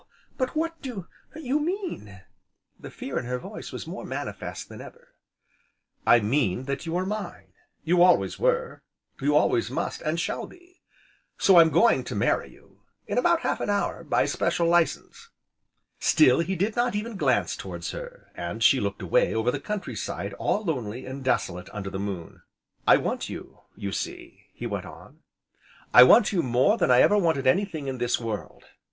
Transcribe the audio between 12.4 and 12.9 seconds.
you